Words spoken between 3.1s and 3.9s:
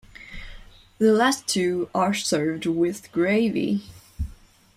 gravy.